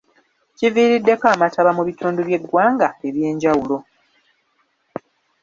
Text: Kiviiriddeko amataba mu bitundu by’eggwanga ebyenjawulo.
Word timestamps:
Kiviiriddeko 0.57 1.25
amataba 1.35 1.71
mu 1.77 1.83
bitundu 1.87 2.19
by’eggwanga 2.27 2.87
ebyenjawulo. 3.07 3.77